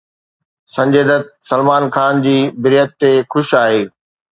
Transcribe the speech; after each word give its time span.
سنجي 0.73 1.03
دت 1.09 1.23
سلمان 1.49 1.83
خان 1.95 2.13
جي 2.27 2.37
بريت 2.63 2.89
تي 3.01 3.11
خوش 3.31 3.49
آهي 3.63 3.83